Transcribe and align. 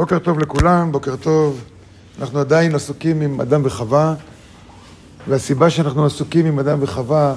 בוקר 0.00 0.18
טוב 0.18 0.38
לכולם, 0.38 0.92
בוקר 0.92 1.16
טוב. 1.16 1.64
אנחנו 2.20 2.38
עדיין 2.38 2.74
עסוקים 2.74 3.20
עם 3.20 3.40
אדם 3.40 3.60
וחווה, 3.64 4.14
והסיבה 5.28 5.70
שאנחנו 5.70 6.06
עסוקים 6.06 6.46
עם 6.46 6.58
אדם 6.58 6.78
וחווה, 6.80 7.34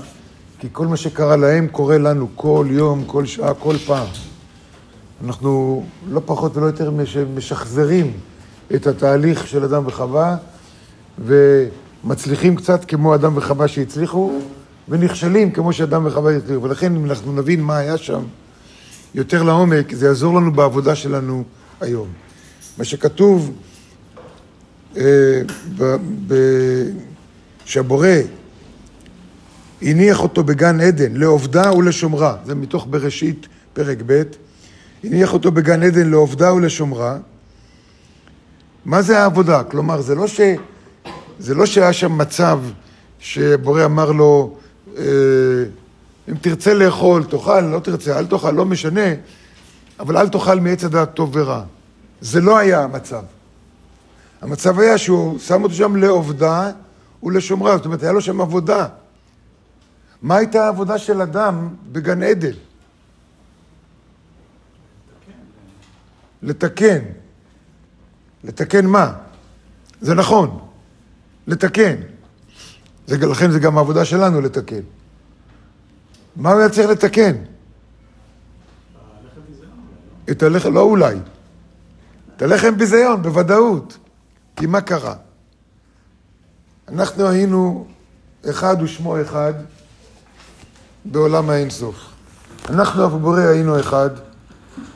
כי 0.59 0.68
כל 0.72 0.88
מה 0.88 0.98
שקרה 0.98 1.36
להם 1.36 1.68
קורה 1.68 1.98
לנו 1.98 2.28
כל 2.36 2.68
יום, 2.70 3.04
כל 3.08 3.26
שעה, 3.26 3.54
כל 3.54 3.76
פעם. 3.86 4.08
אנחנו 5.26 5.84
לא 6.10 6.22
פחות 6.26 6.58
ולא 6.58 6.66
יותר 6.66 6.92
משחזרים 7.36 8.14
את 8.75 8.88
התהליך 8.88 9.48
של 9.48 9.64
אדם 9.64 9.84
וחווה, 9.88 10.38
ומצליחים 11.25 12.55
קצת 12.55 12.86
כמו 12.86 13.16
אדם 13.16 13.38
וחווה 13.38 13.68
שהצליחו, 13.68 14.39
ונכשלים 14.89 15.52
כמו 15.52 15.73
שאדם 15.73 16.05
וחווה 16.05 16.38
הצליחו. 16.38 16.64
ולכן 16.64 16.95
אם 16.95 17.05
אנחנו 17.05 17.34
נבין 17.34 17.61
מה 17.61 17.77
היה 17.77 17.98
שם 17.98 18.23
יותר 19.16 19.43
לעומק, 19.43 19.93
זה 19.93 20.07
יעזור 20.07 20.36
לנו 20.36 20.54
בעבודה 20.54 20.95
שלנו 20.95 21.43
היום. 21.82 22.22
מה 22.77 22.83
שכתוב, 22.83 23.51
אה, 24.97 25.04
ב, 25.77 25.95
ב, 26.27 26.36
שהבורא 27.65 28.07
הניח 29.81 30.19
אותו 30.19 30.43
בגן 30.43 30.79
עדן 30.79 31.14
לעובדה 31.15 31.73
ולשומרה, 31.73 32.36
זה 32.45 32.55
מתוך 32.55 32.88
בראשית 32.90 33.48
פרק 33.73 33.98
ב', 34.05 34.23
הניח 35.04 35.34
אותו 35.34 35.52
בגן 35.52 35.84
עדן 35.84 36.09
לעובדה 36.09 36.54
ולשומרה. 36.54 37.17
מה 38.86 39.02
זה 39.02 39.20
העבודה? 39.20 39.64
כלומר, 39.64 40.02
זה 40.02 40.16
לא, 40.16 40.28
ש... 40.28 40.42
זה 41.40 41.55
לא 41.55 41.66
שהיה 41.66 41.94
שם 41.94 42.17
מצב 42.17 42.59
שבורא 43.20 43.86
אמר 43.86 44.12
לו, 44.12 44.55
אה, 44.98 45.03
אם 46.30 46.36
תרצה 46.42 46.73
לאכול, 46.73 47.23
תאכל, 47.23 47.62
לא 47.62 47.80
תרצה, 47.80 48.20
אל 48.20 48.26
תאכל, 48.26 48.52
לא 48.52 48.66
משנה, 48.66 49.14
אבל 50.00 50.17
אל 50.17 50.30
תאכל 50.30 50.59
מעץ 50.59 50.84
הדעת 50.84 51.14
טוב 51.14 51.30
ורע. 51.34 51.64
זה 52.23 52.41
לא 52.41 52.58
היה 52.58 52.84
המצב. 52.84 53.23
המצב 54.41 54.80
היה 54.80 54.98
שהוא 54.98 55.40
שם 55.40 55.64
אותו 55.64 55.76
שם 55.76 55.95
לעובדה 55.95 56.72
ולשומרה, 57.23 57.78
זאת 57.78 57.86
אומרת, 57.86 58.03
היה 58.03 58.11
לו 58.11 58.22
שם 58.22 58.42
עבודה. 58.42 58.88
מה 60.22 60.36
הייתה 60.36 60.66
העבודה 60.66 60.98
של 60.98 61.22
אדם 61.22 61.70
בגן 61.92 62.23
עדן? 62.23 62.52
לתקן. 66.42 67.00
לתקן 68.44 68.86
מה? 68.86 69.14
זה 70.02 70.14
נכון, 70.14 70.59
לתקן. 71.48 71.95
זה, 73.08 73.17
לכן 73.17 73.52
זה 73.52 73.59
גם 73.59 73.78
העבודה 73.78 74.05
שלנו 74.05 74.42
לתקן. 74.42 74.81
מה 76.36 76.52
הוא 76.52 76.59
היה 76.59 76.70
צריך 76.70 76.89
לתקן? 76.89 77.36
את 80.31 80.44
הלחם, 80.44 80.73
לא 80.73 80.81
אולי. 80.81 81.16
את 82.38 82.42
הלחם 82.42 82.78
ביזיון, 82.78 83.22
בוודאות. 83.22 83.98
כי 84.56 84.66
מה 84.66 84.81
קרה? 84.81 85.16
אנחנו 86.88 87.28
היינו 87.28 87.88
אחד 88.50 88.78
ושמו 88.81 89.22
אחד 89.22 89.53
בעולם 91.06 91.50
האינסוף. 91.50 91.95
אנחנו 92.70 93.08
אף 93.08 93.11
בורא 93.11 93.39
היינו 93.39 93.80
אחד, 93.80 94.09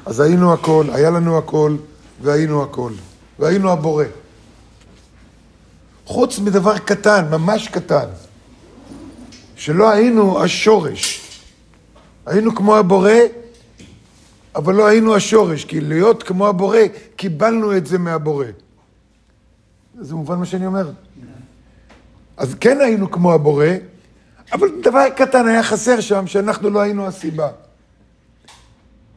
אז 0.06 0.20
היינו 0.20 0.54
הכל, 0.54 0.86
היה 0.94 1.10
לנו 1.10 1.38
הכל, 1.38 1.76
והיינו 2.22 2.64
הכל. 2.64 2.92
והיינו 3.40 3.72
הבורא. 3.72 4.06
חוץ 6.06 6.40
מדבר 6.40 6.78
קטן, 6.78 7.26
ממש 7.32 7.68
קטן, 7.68 8.06
שלא 9.56 9.90
היינו 9.90 10.44
השורש. 10.44 11.32
היינו 12.26 12.56
כמו 12.56 12.76
הבורא, 12.76 13.12
אבל 14.58 14.76
לא 14.76 14.88
היינו 14.88 15.16
השורש, 15.16 15.66
כי 15.66 15.82
להיות 15.82 16.24
כמו 16.24 16.48
הבורא, 16.48 16.80
קיבלנו 17.16 17.78
את 17.78 17.86
זה 17.86 17.98
מהבורא. 17.98 18.46
זה 20.00 20.16
מובן 20.16 20.40
מה 20.40 20.46
שאני 20.46 20.66
אומר? 20.66 20.92
אז 22.38 22.56
כן 22.60 22.82
היינו 22.82 23.12
כמו 23.12 23.34
הבורא, 23.34 23.68
אבל 24.54 24.68
דבר 24.82 25.10
קטן 25.10 25.48
היה 25.48 25.64
חסר 25.64 26.00
שם, 26.00 26.28
שאנחנו 26.28 26.70
לא 26.70 26.80
היינו 26.80 27.08
הסיבה. 27.08 27.48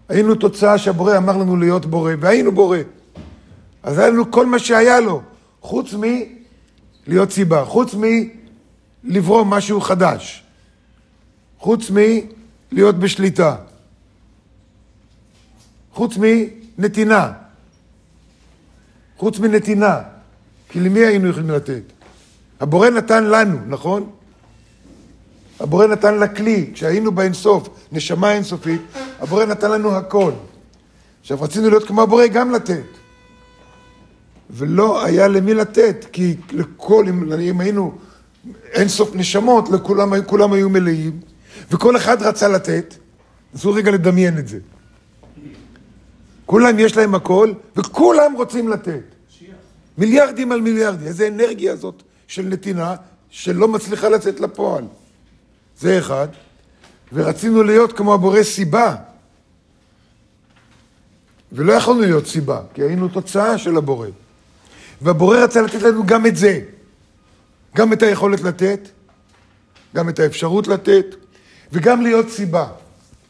היינו 0.09 0.35
תוצאה 0.35 0.79
שהבורא 0.79 1.17
אמר 1.17 1.37
לנו 1.37 1.57
להיות 1.57 1.87
בורא, 1.87 2.13
והיינו 2.21 2.53
בורא. 2.53 2.79
אז 3.83 3.99
היה 3.99 4.09
לנו 4.09 4.31
כל 4.31 4.47
מה 4.47 4.59
שהיה 4.59 5.01
לו, 5.01 5.23
חוץ 5.61 5.95
מלהיות 7.07 7.31
סיבה, 7.31 7.65
חוץ 7.65 7.95
מלברוא 9.05 9.45
משהו 9.45 9.81
חדש, 9.81 10.45
חוץ 11.59 11.91
מלהיות 11.91 12.99
בשליטה. 12.99 13.57
חוץ 15.95 16.15
מנתינה. 16.79 17.33
חוץ 19.17 19.39
מנתינה. 19.39 20.01
כי 20.69 20.81
למי 20.81 21.01
היינו 21.01 21.29
יכולים 21.29 21.51
לתת? 21.51 21.83
הבורא 22.61 22.91
נתן 22.91 23.25
לנו, 23.25 23.59
נכון? 23.67 24.11
הבורא 25.61 25.87
נתן 25.87 26.19
לכלי, 26.19 26.71
כשהיינו 26.75 27.13
באינסוף, 27.13 27.69
נשמה 27.93 28.33
אינסופית, 28.33 28.81
הבורא 29.21 29.45
נתן 29.45 29.71
לנו 29.71 29.97
הכל. 29.97 30.33
עכשיו 31.21 31.43
רצינו 31.43 31.71
להיות 31.71 31.87
כמו 31.87 32.03
הבורא 32.03 32.27
גם 32.27 32.51
לתת. 32.51 32.85
ולא 34.51 35.05
היה 35.05 35.29
למי 35.29 35.55
לתת, 35.55 36.07
כי 36.13 36.37
לכל, 36.53 37.05
אם, 37.09 37.33
אם 37.33 37.61
היינו 37.61 37.99
אינסוף 38.73 39.15
נשמות, 39.15 39.69
לכולם 39.69 40.23
כולם 40.23 40.53
היו 40.53 40.69
מלאים, 40.71 41.21
וכל 41.71 41.97
אחד 41.97 42.23
רצה 42.23 42.49
לתת, 42.49 42.95
אסור 43.57 43.77
רגע 43.77 43.91
לדמיין 43.91 44.39
את 44.39 44.49
זה. 44.49 44.59
כולם 46.51 46.79
יש 46.79 46.97
להם 46.97 47.15
הכל, 47.15 47.53
וכולם 47.77 48.33
רוצים 48.37 48.69
לתת. 48.69 49.03
מיליארדים 49.99 50.53
על 50.53 50.61
מיליארדים. 50.61 51.07
איזה 51.07 51.29
אנרגיה 51.29 51.73
הזאת 51.73 52.03
של 52.29 52.43
נתינה, 52.43 52.95
שלא 53.31 53.69
מצליחה 53.69 54.09
לצאת 54.09 54.41
לפועל. 54.41 54.85
זה 55.79 55.99
אחד. 55.99 56.29
ורצינו 57.13 57.63
להיות 57.63 57.93
כמו 57.93 58.15
הבורא 58.15 58.43
סיבה. 58.43 58.97
ולא 61.53 61.73
יכולנו 61.73 62.01
להיות 62.01 62.27
סיבה, 62.27 62.61
כי 62.75 62.83
היינו 62.83 63.09
תוצאה 63.09 63.59
של 63.59 63.77
הבורא. 63.77 64.09
והבורא 65.03 65.39
רצה 65.39 65.63
לתת 65.63 65.83
לנו 65.83 66.07
גם 66.07 66.27
את 66.27 66.37
זה. 66.37 66.61
גם 67.77 67.93
את 67.93 68.03
היכולת 68.03 68.41
לתת, 68.41 68.89
גם 69.97 70.09
את 70.09 70.19
האפשרות 70.19 70.69
לתת, 70.69 71.07
וגם 71.73 72.03
להיות 72.03 72.29
סיבה. 72.31 72.67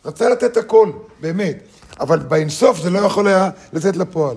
רצה 0.04 0.28
לתת 0.28 0.56
הכל, 0.56 0.90
באמת. 1.20 1.69
אבל 2.00 2.18
באינסוף 2.18 2.80
זה 2.82 2.90
לא 2.90 2.98
יכול 2.98 3.26
היה 3.26 3.50
לצאת 3.72 3.96
לפועל. 3.96 4.36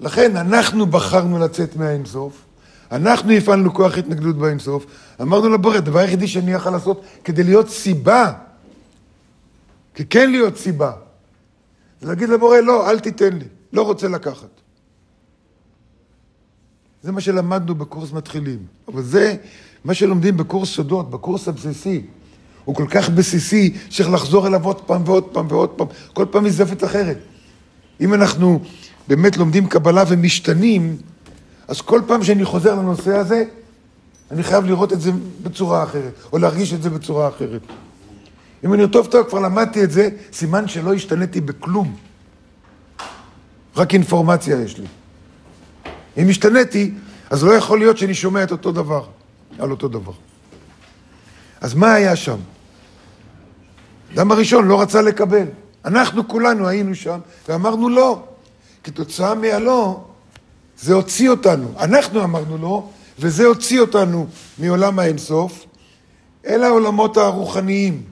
לכן 0.00 0.36
אנחנו 0.36 0.86
בחרנו 0.86 1.38
לצאת 1.38 1.76
מהאינסוף, 1.76 2.44
אנחנו 2.92 3.32
הפעלנו 3.32 3.74
כוח 3.74 3.98
התנגדות 3.98 4.36
באינסוף, 4.36 4.86
אמרנו 5.22 5.48
לבורא, 5.48 5.76
הדבר 5.76 5.98
היחידי 5.98 6.28
שאני 6.28 6.52
יכול 6.52 6.72
לעשות 6.72 7.02
כדי 7.24 7.42
להיות 7.42 7.68
סיבה, 7.68 8.32
כי 9.94 10.06
כן 10.06 10.30
להיות 10.30 10.56
סיבה, 10.56 10.92
זה 12.00 12.08
להגיד 12.08 12.28
לבורא, 12.28 12.58
לא, 12.58 12.90
אל 12.90 12.98
תיתן 12.98 13.32
לי, 13.32 13.44
לא 13.72 13.82
רוצה 13.82 14.08
לקחת. 14.08 14.48
זה 17.02 17.12
מה 17.12 17.20
שלמדנו 17.20 17.74
בקורס 17.74 18.12
מתחילים, 18.12 18.58
אבל 18.88 19.02
זה 19.02 19.36
מה 19.84 19.94
שלומדים 19.94 20.36
בקורס 20.36 20.68
סודות, 20.68 21.10
בקורס 21.10 21.48
הבסיסי. 21.48 22.06
הוא 22.68 22.74
כל 22.74 22.86
כך 22.90 23.08
בסיסי, 23.08 23.74
צריך 23.90 24.10
לחזור 24.10 24.46
אליו 24.46 24.64
עוד 24.64 24.80
פעם 24.80 25.02
ועוד 25.06 25.24
פעם 25.24 25.46
ועוד 25.48 25.68
פעם, 25.68 25.86
כל 26.12 26.26
פעם 26.30 26.44
מזווית 26.44 26.84
אחרת. 26.84 27.18
אם 28.00 28.14
אנחנו 28.14 28.60
באמת 29.08 29.36
לומדים 29.36 29.66
קבלה 29.66 30.04
ומשתנים, 30.08 30.96
אז 31.68 31.80
כל 31.80 32.00
פעם 32.06 32.24
שאני 32.24 32.44
חוזר 32.44 32.74
לנושא 32.74 33.16
הזה, 33.16 33.44
אני 34.30 34.42
חייב 34.42 34.64
לראות 34.64 34.92
את 34.92 35.00
זה 35.00 35.10
בצורה 35.42 35.82
אחרת, 35.82 36.12
או 36.32 36.38
להרגיש 36.38 36.72
את 36.72 36.82
זה 36.82 36.90
בצורה 36.90 37.28
אחרת. 37.28 37.62
אם 38.64 38.74
אני 38.74 38.88
טוב 38.88 39.06
טוב, 39.06 39.28
כבר 39.28 39.40
למדתי 39.40 39.84
את 39.84 39.90
זה, 39.90 40.08
סימן 40.32 40.68
שלא 40.68 40.94
השתניתי 40.94 41.40
בכלום. 41.40 41.96
רק 43.76 43.94
אינפורמציה 43.94 44.60
יש 44.60 44.78
לי. 44.78 44.86
אם 46.18 46.28
השתניתי, 46.28 46.90
אז 47.30 47.44
לא 47.44 47.52
יכול 47.52 47.78
להיות 47.78 47.98
שאני 47.98 48.14
שומע 48.14 48.42
את 48.42 48.52
אותו 48.52 48.72
דבר, 48.72 49.04
על 49.58 49.70
אותו 49.70 49.88
דבר. 49.88 50.12
אז 51.60 51.74
מה 51.74 51.92
היה 51.94 52.16
שם? 52.16 52.36
אדם 54.18 54.32
הראשון 54.32 54.68
לא 54.68 54.80
רצה 54.80 55.02
לקבל. 55.02 55.46
אנחנו 55.84 56.28
כולנו 56.28 56.68
היינו 56.68 56.94
שם 56.94 57.18
ואמרנו 57.48 57.88
לא. 57.88 58.22
כתוצאה 58.84 59.34
מהלא, 59.34 60.04
זה 60.80 60.94
הוציא 60.94 61.30
אותנו. 61.30 61.72
אנחנו 61.78 62.24
אמרנו 62.24 62.58
לא, 62.58 62.88
וזה 63.18 63.46
הוציא 63.46 63.80
אותנו 63.80 64.26
מעולם 64.58 64.98
האינסוף 64.98 65.66
אל 66.46 66.64
העולמות 66.64 67.16
הרוחניים. 67.16 68.02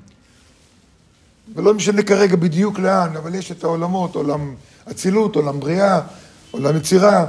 ולא 1.55 1.75
משנה 1.75 2.03
כרגע 2.03 2.37
בדיוק 2.37 2.79
לאן, 2.79 3.17
אבל 3.17 3.35
יש 3.35 3.53
את 3.53 3.65
העולמות, 3.65 4.15
עולם 4.15 4.55
אצילות, 4.91 5.37
עולם 5.37 5.61
בריאה, 5.61 6.01
עולם 6.51 6.77
יצירה. 6.77 7.27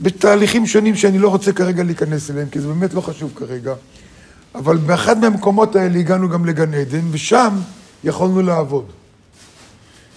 בתהליכים 0.00 0.66
שונים 0.66 0.96
שאני 0.96 1.18
לא 1.18 1.28
רוצה 1.28 1.52
כרגע 1.52 1.82
להיכנס 1.82 2.30
אליהם, 2.30 2.48
כי 2.48 2.60
זה 2.60 2.68
באמת 2.68 2.94
לא 2.94 3.00
חשוב 3.00 3.32
כרגע. 3.34 3.74
אבל 4.54 4.76
באחד 4.76 5.18
מהמקומות 5.18 5.76
האלה 5.76 5.98
הגענו 5.98 6.28
גם 6.28 6.44
לגן 6.44 6.74
עדן, 6.74 7.04
ושם 7.10 7.54
יכולנו 8.04 8.42
לעבוד. 8.42 8.84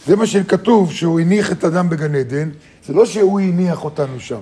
זה 0.07 0.15
מה 0.15 0.27
שכתוב, 0.27 0.91
שהוא 0.91 1.19
הניח 1.19 1.51
את 1.51 1.63
אדם 1.65 1.89
בגן 1.89 2.15
עדן, 2.15 2.49
זה 2.85 2.93
לא 2.93 3.05
שהוא 3.05 3.39
הניח 3.39 3.83
אותנו 3.83 4.19
שם, 4.19 4.41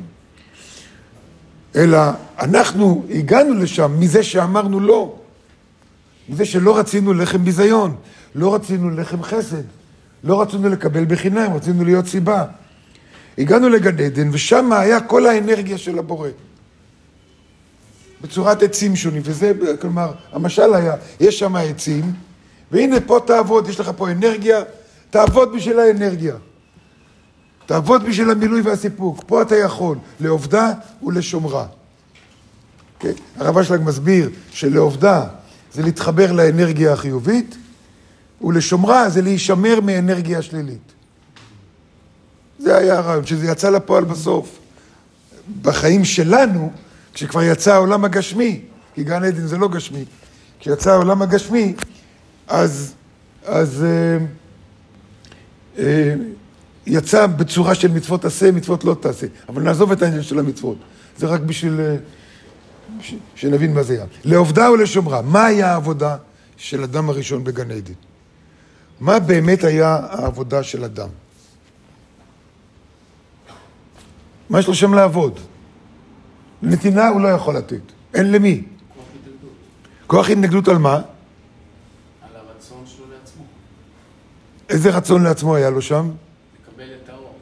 אלא 1.75 1.97
אנחנו 2.39 3.05
הגענו 3.09 3.53
לשם 3.53 3.99
מזה 3.99 4.23
שאמרנו 4.23 4.79
לא, 4.79 5.15
מזה 6.29 6.45
שלא 6.45 6.77
רצינו 6.77 7.13
לחם 7.13 7.45
ביזיון, 7.45 7.95
לא 8.35 8.55
רצינו 8.55 8.89
לחם 8.89 9.23
חסד, 9.23 9.63
לא 10.23 10.41
רצינו 10.41 10.69
לקבל 10.69 11.05
בחינם, 11.05 11.53
רצינו 11.53 11.85
להיות 11.85 12.07
סיבה. 12.07 12.45
הגענו 13.37 13.69
לגן 13.69 13.99
עדן, 13.99 14.29
ושם 14.31 14.71
היה 14.71 15.01
כל 15.01 15.25
האנרגיה 15.25 15.77
של 15.77 15.99
הבורא. 15.99 16.29
בצורת 18.21 18.63
עצים 18.63 18.95
שונים, 18.95 19.21
וזה, 19.25 19.51
כלומר, 19.81 20.11
המשל 20.31 20.73
היה, 20.73 20.95
יש 21.19 21.39
שם 21.39 21.55
עצים, 21.55 22.13
והנה 22.71 22.99
פה 22.99 23.19
תעבוד, 23.25 23.69
יש 23.69 23.79
לך 23.79 23.91
פה 23.97 24.11
אנרגיה, 24.11 24.63
תעבוד 25.09 25.55
בשביל 25.55 25.79
האנרגיה. 25.79 26.35
תעבוד 27.65 28.03
בשביל 28.03 28.31
המילוי 28.31 28.61
והסיפוק. 28.61 29.23
פה 29.27 29.41
אתה 29.41 29.55
יכול, 29.55 29.97
לעובדה 30.19 30.71
ולשומרה. 31.03 31.65
Okay? 31.65 33.05
אוקיי? 33.07 33.13
הרב 33.37 33.57
אשלג 33.57 33.81
מסביר 33.83 34.29
שלעובדה 34.51 35.23
זה 35.73 35.83
להתחבר 35.83 36.31
לאנרגיה 36.31 36.93
החיובית, 36.93 37.55
ולשומרה 38.41 39.09
זה 39.09 39.21
להישמר 39.21 39.79
מאנרגיה 39.81 40.41
שלילית. 40.41 40.91
זה 42.59 42.77
היה 42.77 42.97
הרעיון, 42.97 43.25
שזה 43.25 43.47
יצא 43.47 43.69
לפועל 43.69 44.03
בסוף. 44.03 44.59
בחיים 45.61 46.05
שלנו, 46.05 46.71
כשכבר 47.15 47.43
יצא 47.43 47.73
העולם 47.73 48.05
הגשמי, 48.05 48.61
כי 48.93 49.03
גן 49.03 49.23
עדן 49.23 49.47
זה 49.47 49.57
לא 49.57 49.67
גשמי, 49.67 50.05
כשיצא 50.59 50.91
העולם 50.91 51.21
הגשמי, 51.21 51.75
אז, 52.47 52.93
אז 53.45 53.83
אה, 53.83 54.25
אה, 55.83 56.15
יצא 56.85 57.27
בצורה 57.27 57.75
של 57.75 57.91
מצוות 57.91 58.25
עשה, 58.25 58.51
מצוות 58.51 58.83
לא 58.83 58.95
תעשה. 58.99 59.27
אבל 59.49 59.61
נעזוב 59.61 59.91
את 59.91 60.01
העניין 60.01 60.23
של 60.23 60.39
המצוות. 60.39 60.77
זה 61.17 61.27
רק 61.27 61.41
בשביל 61.41 61.79
אה, 61.79 61.95
ש, 63.01 63.15
שנבין 63.35 63.73
מה 63.73 63.83
זה 63.83 63.93
היה. 63.93 64.05
לעובדה 64.23 64.71
ולשומרה, 64.71 65.21
מה 65.21 65.45
היה 65.45 65.71
העבודה 65.71 66.17
של 66.57 66.83
אדם 66.83 67.09
הראשון 67.09 67.43
בגן 67.43 67.71
עדן? 67.71 67.93
מה 68.99 69.19
באמת 69.19 69.63
היה 69.63 69.99
העבודה 70.09 70.63
של 70.63 70.83
אדם? 70.83 71.09
מה 74.49 74.59
יש 74.59 74.67
לו 74.67 74.75
שם 74.75 74.93
לעבוד? 74.93 75.39
נתינה 76.61 77.07
הוא 77.07 77.21
לא 77.21 77.27
יכול 77.27 77.57
לתת. 77.57 77.81
אין 78.13 78.31
למי. 78.31 78.63
כוח 78.93 79.05
התנגדות. 79.15 79.51
כוח 80.07 80.29
התנגדות 80.29 80.67
על 80.67 80.77
מה? 80.77 80.95
על 80.95 81.01
הרצון 82.33 82.83
שלו 82.85 83.05
לעצמו. 83.11 83.43
איזה 84.69 84.89
רצון 84.89 85.23
לעצמו 85.23 85.55
היה 85.55 85.69
לו 85.69 85.81
שם? 85.81 86.09
לקבל 86.61 86.83
את 87.03 87.09
האור. 87.09 87.33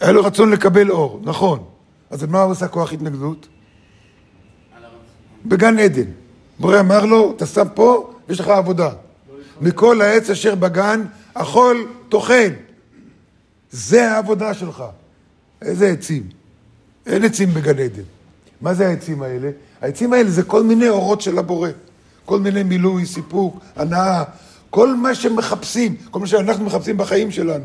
היה 0.00 0.12
לו 0.12 0.24
רצון 0.24 0.50
לקבל 0.50 0.90
אור, 0.90 1.20
נכון. 1.24 1.64
אז 2.10 2.24
מה 2.24 2.42
הוא 2.42 2.52
עושה 2.52 2.68
כוח 2.68 2.92
התנגדות? 2.92 3.48
בגן 5.46 5.78
עדן. 5.78 6.10
בורא 6.58 6.80
אמר 6.80 7.06
לו, 7.06 7.32
אתה 7.36 7.46
שם 7.46 7.66
פה, 7.74 8.12
יש 8.28 8.40
לך 8.40 8.48
עבודה. 8.48 8.90
מכל 9.60 10.00
העץ 10.00 10.30
אשר 10.30 10.54
בגן, 10.54 11.04
אכול, 11.34 11.88
טוחן. 12.08 12.52
זה 13.70 14.12
העבודה 14.12 14.54
שלך. 14.54 14.84
איזה 15.62 15.88
עצים? 15.88 16.28
אין 17.06 17.24
עצים 17.24 17.54
בגן 17.54 17.78
עדן. 17.78 18.02
מה 18.60 18.74
זה 18.74 18.88
העצים 18.88 19.22
האלה? 19.22 19.50
העצים 19.80 20.12
האלה 20.12 20.30
זה 20.30 20.42
כל 20.42 20.62
מיני 20.62 20.88
אורות 20.88 21.20
של 21.20 21.38
הבורא. 21.38 21.68
כל 22.24 22.40
מיני 22.40 22.62
מילוי, 22.62 23.06
סיפוק, 23.06 23.60
הנאה, 23.76 24.22
כל 24.70 24.96
מה 24.96 25.14
שמחפשים, 25.14 25.96
כל 26.10 26.20
מה 26.20 26.26
שאנחנו 26.26 26.64
מחפשים 26.64 26.96
בחיים 26.96 27.30
שלנו. 27.30 27.64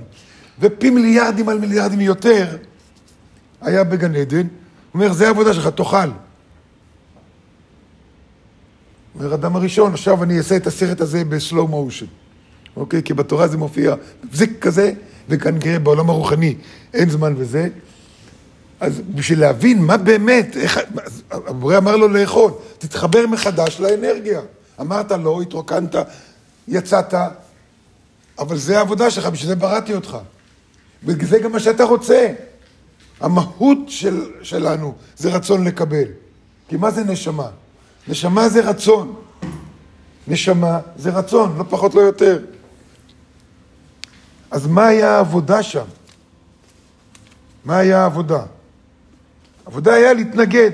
ופי 0.59 0.89
מיליארדים 0.89 1.49
על 1.49 1.59
מיליארדים 1.59 2.01
יותר 2.01 2.57
היה 3.61 3.83
בגן 3.83 4.15
עדן. 4.15 4.37
הוא 4.37 4.45
אומר, 4.93 5.13
זה 5.13 5.27
העבודה 5.27 5.53
שלך, 5.53 5.67
תאכל. 5.67 5.97
אומר 9.15 9.33
אדם 9.33 9.55
הראשון, 9.55 9.93
עכשיו 9.93 10.23
אני 10.23 10.37
אעשה 10.37 10.55
את 10.57 10.67
הסרט 10.67 11.01
הזה 11.01 11.23
בסלואו 11.23 11.67
מושן. 11.67 12.05
אוקיי? 12.75 13.03
כי 13.03 13.13
בתורה 13.13 13.47
זה 13.47 13.57
מופיע 13.57 13.95
זיק 14.33 14.59
כזה, 14.61 14.93
וכאן 15.29 15.61
כנראה 15.61 15.79
בעולם 15.79 16.09
הרוחני 16.09 16.55
אין 16.93 17.09
זמן 17.09 17.33
וזה. 17.37 17.69
אז 18.81 19.01
בשביל 19.15 19.39
להבין 19.39 19.81
מה 19.81 19.97
באמת, 19.97 20.57
איך, 20.57 20.79
הבורא 21.31 21.77
אמר 21.77 21.95
לו 21.95 22.07
לאכול, 22.07 22.51
תתחבר 22.77 23.27
מחדש 23.27 23.79
לאנרגיה. 23.79 24.41
אמרת 24.79 25.11
לא, 25.11 25.41
התרוקנת, 25.41 25.95
יצאת, 26.67 27.13
אבל 28.39 28.57
זה 28.57 28.77
העבודה 28.77 29.11
שלך, 29.11 29.25
בשביל 29.25 29.49
זה 29.49 29.55
בראתי 29.55 29.93
אותך. 29.93 30.17
וזה 31.03 31.39
גם 31.39 31.51
מה 31.51 31.59
שאתה 31.59 31.83
רוצה. 31.83 32.33
המהות 33.19 33.77
של, 33.87 34.21
שלנו 34.43 34.93
זה 35.17 35.29
רצון 35.29 35.63
לקבל. 35.67 36.07
כי 36.67 36.77
מה 36.77 36.91
זה 36.91 37.03
נשמה? 37.03 37.47
נשמה 38.07 38.49
זה 38.49 38.69
רצון. 38.69 39.15
נשמה 40.27 40.79
זה 40.95 41.09
רצון, 41.09 41.57
לא 41.57 41.63
פחות, 41.69 41.95
לא 41.95 42.01
יותר. 42.01 42.39
אז 44.51 44.67
מה 44.67 44.87
היה 44.87 45.15
העבודה 45.15 45.63
שם? 45.63 45.85
מה 47.65 47.77
היה 47.77 48.01
העבודה? 48.01 48.43
העבודה 49.65 49.93
היה 49.93 50.13
להתנגד. 50.13 50.71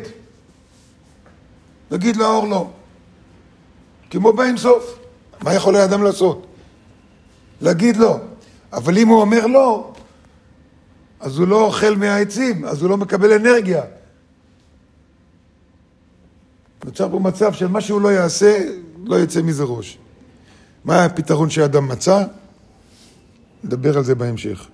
להגיד 1.91 2.15
לאור 2.15 2.47
לא. 2.47 2.69
כמו 4.09 4.33
באינסוף. 4.33 4.99
מה 5.41 5.53
יכול 5.53 5.75
האדם 5.75 6.03
לעשות? 6.03 6.45
להגיד 7.61 7.97
לא. 7.97 8.19
אבל 8.73 8.97
אם 8.97 9.07
הוא 9.07 9.21
אומר 9.21 9.47
לא, 9.47 9.93
אז 11.19 11.37
הוא 11.37 11.47
לא 11.47 11.61
אוכל 11.61 11.95
מהעצים, 11.95 12.65
אז 12.65 12.81
הוא 12.81 12.89
לא 12.89 12.97
מקבל 12.97 13.33
אנרגיה. 13.33 13.83
נוצר 16.85 17.09
פה 17.09 17.19
מצב 17.19 17.53
של 17.53 17.67
מה 17.67 17.81
שהוא 17.81 18.01
לא 18.01 18.11
יעשה, 18.11 18.57
לא 19.05 19.19
יצא 19.19 19.41
מזה 19.41 19.63
ראש. 19.63 19.97
מה 20.85 21.05
הפתרון 21.05 21.49
שאדם 21.49 21.87
מצא? 21.87 22.23
נדבר 23.63 23.97
על 23.97 24.03
זה 24.03 24.15
בהמשך. 24.15 24.67